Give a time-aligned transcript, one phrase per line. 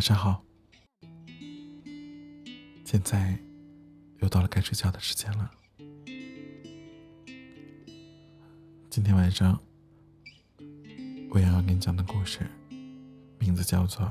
[0.00, 0.42] 晚上好，
[2.86, 3.38] 现在
[4.20, 5.50] 又到了该睡觉的时间了。
[8.88, 9.60] 今天晚上
[11.28, 12.50] 我要给你讲的故事，
[13.38, 14.10] 名字叫做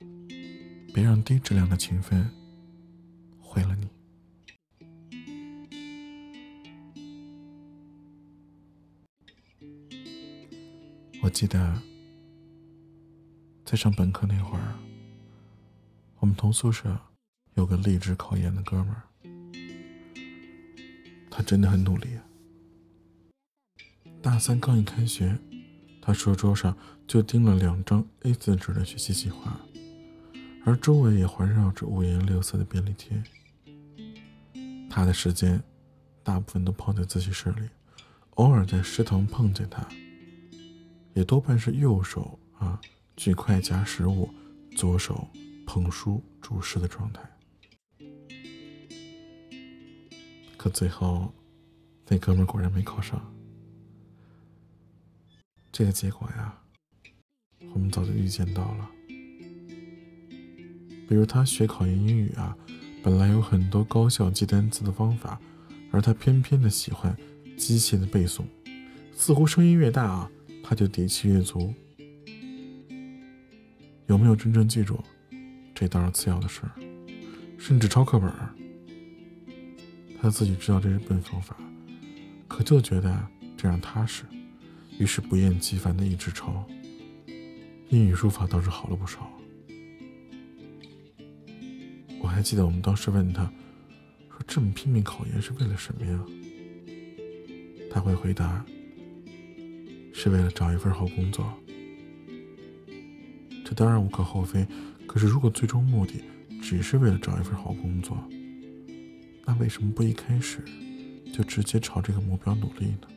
[0.94, 2.26] 《别让低质量的情分
[3.38, 3.86] 毁了你》。
[11.22, 11.93] 我记得。
[13.64, 14.74] 在上本科那会儿，
[16.18, 17.00] 我们同宿舍
[17.54, 19.02] 有个立志考研的哥们儿，
[21.30, 22.08] 他真的很努力。
[24.20, 25.38] 大三刚一开学，
[26.02, 29.58] 他书桌上就钉了两张 A4 纸的学习计划，
[30.66, 33.22] 而周围也环绕着五颜六色的便利贴。
[34.90, 35.60] 他的时间
[36.22, 37.68] 大部分都泡在自习室里，
[38.34, 39.88] 偶尔在食堂碰见他，
[41.14, 42.78] 也多半是右手啊。
[43.16, 44.28] 举筷夹食物，
[44.76, 45.28] 左手
[45.66, 47.22] 捧书注释的状态。
[50.56, 51.32] 可最后，
[52.08, 53.22] 那哥们果然没考上。
[55.70, 56.58] 这个结果呀，
[57.72, 58.90] 我们早就预见到了。
[61.08, 62.56] 比如他学考研英语啊，
[63.02, 65.40] 本来有很多高效记单词的方法，
[65.90, 67.16] 而他偏偏的喜欢
[67.56, 68.44] 机械的背诵，
[69.12, 70.30] 似乎声音越大啊，
[70.62, 71.74] 他就底气越足。
[74.06, 75.02] 有没有真正记住，
[75.74, 76.72] 这当然次要的事儿，
[77.58, 78.54] 甚至抄课本儿，
[80.20, 81.56] 他自己知道这是笨方法，
[82.46, 84.24] 可就觉得这样踏实，
[84.98, 86.64] 于是不厌其烦的一直抄。
[87.88, 89.30] 英语书法倒是好了不少。
[92.20, 93.44] 我还记得我们当时问他，
[94.30, 96.24] 说这么拼命考研是为了什么呀？
[97.90, 98.64] 他会回答，
[100.12, 101.52] 是为了找一份好工作。
[103.64, 104.66] 这当然无可厚非，
[105.06, 106.22] 可是如果最终目的
[106.62, 108.16] 只是为了找一份好工作，
[109.46, 110.58] 那为什么不一开始
[111.32, 113.08] 就直接朝这个目标努力呢？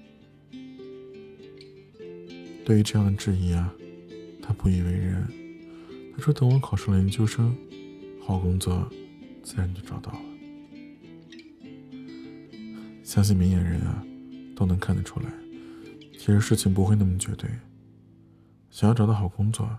[2.66, 3.74] 对于这样的质疑啊，
[4.42, 5.28] 他不以为然。
[6.16, 7.56] 他说：“等我考上了研究生，
[8.26, 8.90] 好工作
[9.44, 10.20] 自然就找到了。”
[13.04, 14.04] 相信明眼人啊，
[14.56, 15.32] 都能看得出来，
[16.14, 17.50] 其实事情不会那么绝对。
[18.72, 19.70] 想要找到好工作。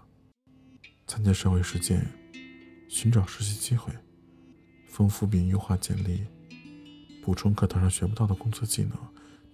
[1.09, 2.07] 参加社会实践，
[2.87, 3.91] 寻找实习机会，
[4.87, 6.27] 丰富并优化简历，
[7.23, 8.93] 补充课堂上学不到的工作技能，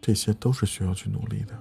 [0.00, 1.56] 这些都是需要去努力的。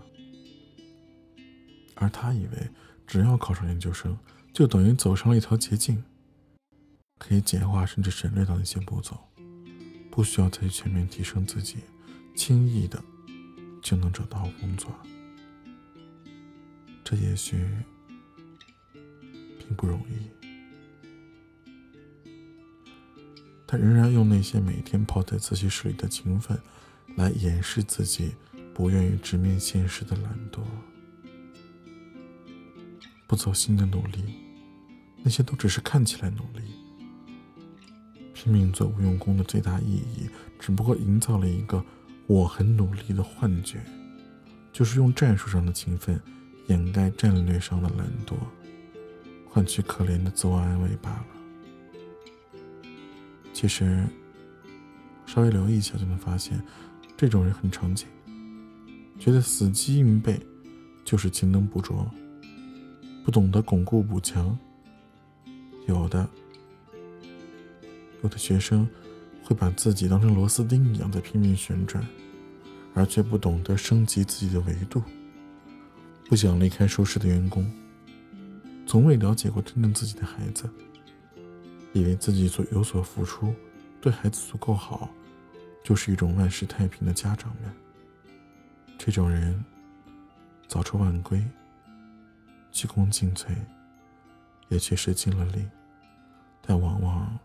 [1.94, 2.70] 而他以为
[3.06, 4.18] 只要考上研究生，
[4.52, 6.04] 就等于走上了一条捷径，
[7.20, 9.16] 可以简化甚至省略到那些步骤，
[10.10, 11.78] 不需要再去全面提升自己，
[12.36, 13.02] 轻易的
[13.80, 14.92] 就能找到工作。
[17.04, 17.64] 这也许。
[19.68, 20.30] 并不容易，
[23.66, 26.60] 他仍然用那些每天泡在自习室里的勤奋，
[27.16, 28.36] 来掩饰自己
[28.74, 30.60] 不愿意直面现实的懒惰，
[33.28, 34.24] 不走心的努力，
[35.24, 36.64] 那些都只是看起来努力。
[38.34, 41.84] 拼命做无用功的最大意义，只不过营造了一个
[42.28, 43.82] 我很努力的幻觉，
[44.74, 46.22] 就是用战术上的勤奋
[46.68, 48.36] 掩盖战略上的懒惰。
[49.54, 51.28] 换取可怜的自我安慰罢了。
[53.54, 54.04] 其实，
[55.28, 56.60] 稍微留意一下就能发现，
[57.16, 58.10] 这种人很常见。
[59.20, 60.44] 觉得死记硬背
[61.06, 62.10] 就是勤能补拙，
[63.24, 64.58] 不懂得巩固补强。
[65.88, 66.28] 有的，
[68.24, 68.90] 有的学生
[69.44, 72.04] 会把自己当成螺丝钉一样在拼命旋转，
[72.96, 75.00] 而却不懂得升级自己的维度。
[76.28, 77.72] 不想离开舒适的员工。
[78.94, 80.70] 从未了解过真正自己的孩子，
[81.94, 83.52] 以为自己所有所付出，
[84.00, 85.10] 对孩子足够好，
[85.84, 87.76] 就是一种万事太平的家长们。
[89.00, 89.66] 这种人
[90.68, 91.44] 早出晚归，
[92.72, 93.56] 鞠躬尽瘁，
[94.70, 95.68] 也确实尽了力，
[96.62, 97.40] 但往往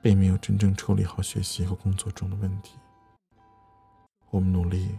[0.00, 2.76] 并没有真正处理好学习和工作中的问题。
[4.30, 4.96] 我们努力，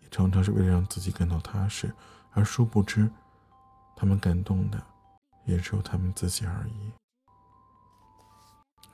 [0.00, 1.94] 也常常是为了让自己感到踏实，
[2.32, 3.08] 而殊不知，
[3.94, 4.84] 他们感动的。
[5.44, 6.92] 也只有他们自己而已。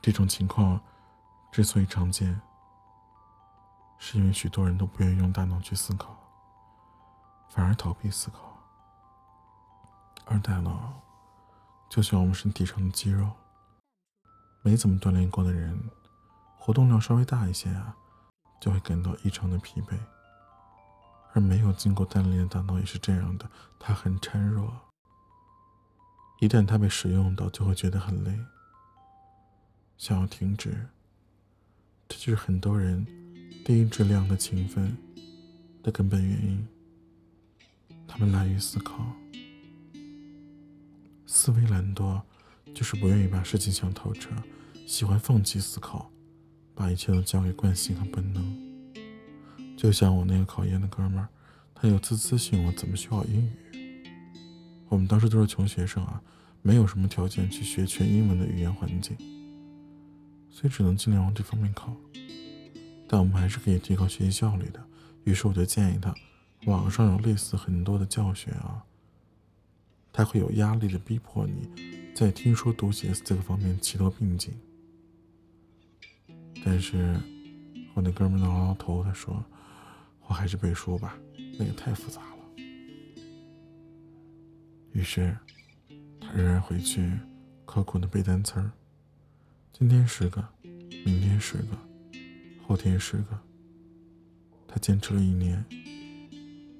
[0.01, 0.79] 这种情况
[1.51, 2.39] 之所以常见，
[3.97, 6.15] 是因为许多人都不愿意用大脑去思考，
[7.49, 8.57] 反而逃避思考。
[10.25, 10.93] 而大脑
[11.89, 13.31] 就像我们身体上的肌肉，
[14.61, 15.89] 没怎么锻炼过的人，
[16.57, 17.95] 活动量稍微大一些啊，
[18.61, 19.97] 就会感到异常的疲惫。
[21.33, 23.49] 而没有经过锻炼的大脑也是这样的，
[23.79, 24.71] 它很孱弱。
[26.39, 28.33] 一旦它被使用到，就会觉得很累，
[29.97, 30.87] 想要停止。
[32.07, 33.05] 这就是很多人
[33.65, 34.95] 低质量的勤奋
[35.83, 36.65] 的根本原因。
[38.07, 39.13] 他们懒于思考，
[41.27, 42.21] 思维懒惰，
[42.73, 44.31] 就是不愿意把事情想透彻，
[44.87, 46.09] 喜欢放弃思考，
[46.73, 48.69] 把一切都交给惯性和本能。
[49.77, 51.27] 就像我那个考研的哥们儿，
[51.75, 53.51] 他有次咨询我怎么学好英语。
[54.89, 56.21] 我们当时都是穷学生啊，
[56.61, 59.15] 没有什么条件去学全英文的语言环境，
[60.49, 61.95] 所以只能尽量往这方面靠。
[63.07, 64.83] 但我们还是可以提高学习效率的。
[65.23, 66.13] 于是我就建议他。
[66.65, 68.83] 网上有类似很多的教学啊，
[70.11, 71.69] 他会有压力的逼迫你，
[72.13, 74.53] 在听说读写这个方面齐头并进。
[76.65, 77.15] 但是，
[77.93, 79.41] 我那哥们挠挠头，他说
[80.27, 81.15] ：“我还是背书吧，
[81.57, 82.38] 那个太复杂了。”
[84.93, 85.37] 于是，
[86.19, 87.11] 他仍然回去
[87.65, 88.71] 刻苦的背单词儿，
[89.71, 90.47] 今天十个，
[91.05, 91.77] 明天十个，
[92.65, 93.39] 后天十个。
[94.67, 95.65] 他坚持了一年。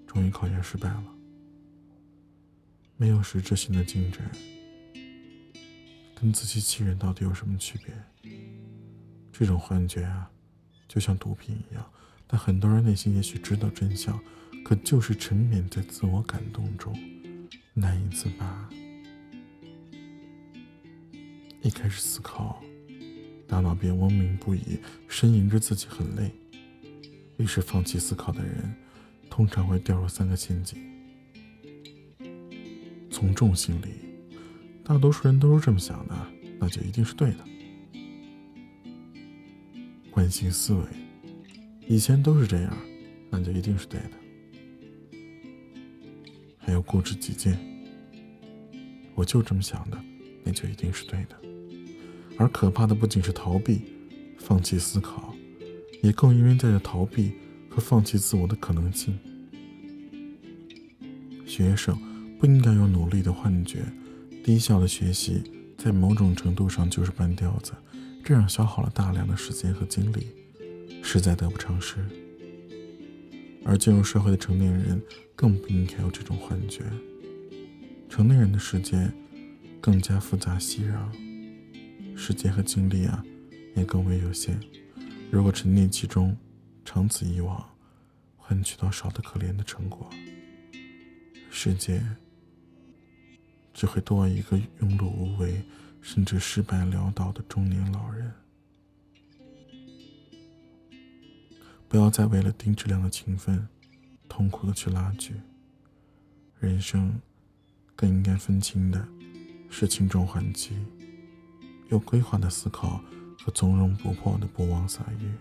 [0.08, 1.06] 终于考研失败了，
[2.98, 4.28] 没有实质性的进展，
[6.16, 8.34] 跟自欺欺人到底有什么区别？
[9.32, 10.28] 这种幻觉啊，
[10.88, 11.86] 就像毒品一样。
[12.26, 14.20] 但很多人内心也许知道真相，
[14.66, 16.92] 可就是沉湎在自我感动中，
[17.74, 18.70] 难以自拔。
[21.62, 22.64] 一开始思考，
[23.48, 24.80] 大脑便嗡鸣不已，
[25.10, 26.32] 呻吟着自己很累，
[27.38, 28.76] 于是放弃思考的人。
[29.30, 30.78] 通常会掉入三个陷阱：
[33.12, 33.88] 从众心理，
[34.84, 36.28] 大多数人都是这么想的，
[36.60, 37.44] 那就一定是对的；
[40.10, 40.84] 惯性思维，
[41.88, 42.78] 以前都是这样，
[43.30, 44.18] 那就一定是对的；
[46.70, 47.58] 还有固执己见，
[49.16, 49.98] 我就这么想的，
[50.44, 51.36] 那就一定是对的。
[52.38, 53.82] 而可怕的不仅是逃避、
[54.38, 55.34] 放弃思考，
[56.04, 57.34] 也更因为在这逃避
[57.72, 59.18] 和放弃自我的可能性。
[61.44, 61.98] 学生
[62.38, 63.80] 不应该有努力的幻觉，
[64.44, 65.42] 低效的学习
[65.76, 67.72] 在某种程度上就是半吊子，
[68.24, 70.28] 这样消耗了大量的时间和精力，
[71.02, 71.98] 实在得不偿失。
[73.66, 75.02] 而进入社会的成年人
[75.36, 76.84] 更不应该有这种幻觉。
[78.10, 79.12] 成年人的世界
[79.80, 83.24] 更加复杂熙攘，时间和精力啊
[83.76, 84.60] 也更为有限。
[85.32, 86.36] 如果沉溺其中，
[86.84, 87.64] 长此以往，
[88.36, 90.10] 换取到少得可怜的成果。
[91.52, 92.04] 世界
[93.74, 95.62] 只会多一个庸碌无为，
[96.02, 98.32] 甚至失败潦倒的中年老人。
[101.90, 103.68] 不要再为了低质量的勤奋，
[104.30, 105.34] 痛苦的去拉锯。
[106.60, 107.20] 人生
[107.96, 109.06] 更应该分清的
[109.70, 110.78] 是轻重缓急，
[111.90, 113.04] 有规划的思考
[113.44, 115.32] 和从容不迫的不忘洒欲。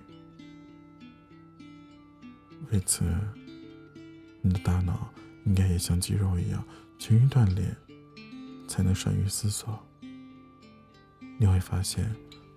[2.72, 3.04] 为此，
[4.42, 5.12] 你的大脑。
[5.44, 6.62] 应该也像肌肉一样
[6.98, 7.74] 勤于锻炼，
[8.68, 9.82] 才能善于思索。
[11.38, 12.14] 你会发现，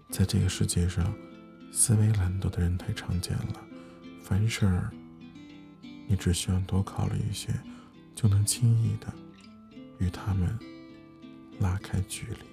[0.10, 1.14] 在这个世界上，
[1.72, 3.71] 思维懒惰的人太常见了。
[4.24, 4.82] 凡事，
[6.08, 7.54] 你只需要多考虑一些，
[8.16, 9.14] 就能轻易的
[10.00, 10.58] 与他们
[11.60, 12.51] 拉开距离。